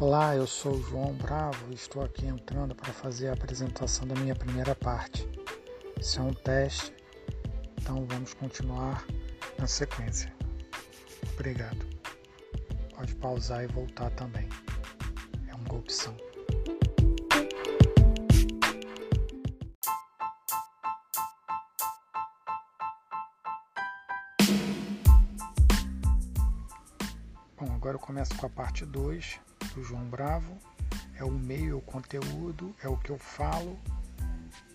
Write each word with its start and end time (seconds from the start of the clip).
Olá, 0.00 0.34
eu 0.34 0.44
sou 0.44 0.72
o 0.72 0.82
João 0.82 1.14
Bravo 1.14 1.70
e 1.70 1.74
estou 1.74 2.02
aqui 2.02 2.26
entrando 2.26 2.74
para 2.74 2.92
fazer 2.92 3.28
a 3.28 3.32
apresentação 3.32 4.04
da 4.08 4.14
minha 4.16 4.34
primeira 4.34 4.74
parte. 4.74 5.24
Isso 6.00 6.18
é 6.18 6.22
um 6.22 6.34
teste, 6.34 6.92
então 7.80 8.04
vamos 8.04 8.34
continuar 8.34 9.06
na 9.56 9.68
sequência. 9.68 10.34
Obrigado. 11.34 11.86
Pode 12.96 13.14
pausar 13.14 13.62
e 13.62 13.68
voltar 13.68 14.10
também. 14.10 14.48
É 15.46 15.54
uma 15.54 15.78
opção. 15.78 16.16
Bom, 27.56 27.72
agora 27.72 27.94
eu 27.94 28.00
começo 28.00 28.34
com 28.34 28.46
a 28.46 28.50
parte 28.50 28.84
2 28.84 29.53
João 29.82 30.04
Bravo. 30.04 30.56
É 31.16 31.24
o 31.24 31.30
meio, 31.30 31.72
é 31.72 31.74
o 31.74 31.80
conteúdo, 31.80 32.74
é 32.82 32.88
o 32.88 32.96
que 32.96 33.10
eu 33.10 33.18
falo. 33.18 33.78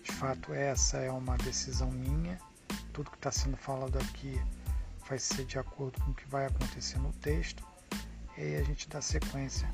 De 0.02 0.12
fato, 0.12 0.52
essa 0.52 0.98
é 0.98 1.10
uma 1.10 1.36
decisão 1.38 1.90
minha. 1.90 2.38
Tudo 2.92 3.10
que 3.10 3.16
está 3.16 3.30
sendo 3.30 3.56
falado 3.56 3.96
aqui 3.98 4.40
vai 5.08 5.18
ser 5.18 5.44
de 5.44 5.58
acordo 5.58 6.00
com 6.02 6.10
o 6.10 6.14
que 6.14 6.28
vai 6.28 6.46
acontecer 6.46 6.98
no 6.98 7.12
texto. 7.14 7.64
E 8.36 8.42
aí 8.42 8.56
a 8.56 8.62
gente 8.62 8.88
dá 8.88 9.00
sequência 9.00 9.70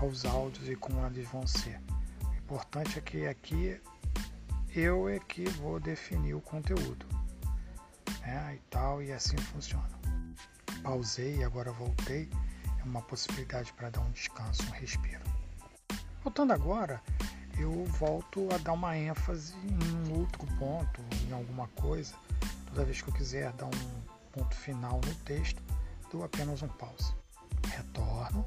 aos 0.00 0.24
áudios 0.24 0.68
e 0.68 0.76
como 0.76 1.04
eles 1.06 1.28
vão 1.28 1.46
ser. 1.46 1.80
O 2.24 2.34
importante 2.34 2.98
é 2.98 3.02
que 3.02 3.26
aqui 3.26 3.80
eu 4.74 5.08
é 5.08 5.18
que 5.18 5.48
vou 5.50 5.78
definir 5.78 6.34
o 6.34 6.40
conteúdo. 6.40 7.06
Né? 8.20 8.56
E 8.56 8.58
tal, 8.70 9.02
e 9.02 9.12
assim 9.12 9.36
funciona. 9.36 9.90
Pausei 10.82 11.36
e 11.36 11.44
agora 11.44 11.70
voltei 11.72 12.28
é 12.82 12.88
uma 12.88 13.02
possibilidade 13.02 13.72
para 13.74 13.90
dar 13.90 14.00
um 14.00 14.10
descanso, 14.10 14.62
um 14.64 14.70
respiro. 14.70 15.22
Voltando 16.22 16.52
agora, 16.52 17.00
eu 17.58 17.84
volto 17.84 18.48
a 18.54 18.58
dar 18.58 18.72
uma 18.72 18.96
ênfase 18.96 19.54
em 19.56 20.10
um 20.10 20.20
outro 20.20 20.46
ponto, 20.58 21.00
em 21.28 21.32
alguma 21.32 21.68
coisa. 21.68 22.14
Toda 22.66 22.84
vez 22.84 23.00
que 23.00 23.08
eu 23.08 23.14
quiser 23.14 23.52
dar 23.52 23.66
um 23.66 24.02
ponto 24.32 24.54
final 24.54 25.00
no 25.04 25.14
texto, 25.24 25.62
dou 26.10 26.24
apenas 26.24 26.62
um 26.62 26.68
pause. 26.68 27.14
Retorno 27.68 28.44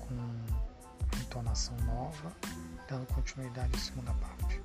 com 0.00 1.18
entonação 1.20 1.76
nova, 1.78 2.32
dando 2.88 3.06
continuidade 3.14 3.70
à 3.74 3.78
segunda 3.78 4.12
parte. 4.14 4.60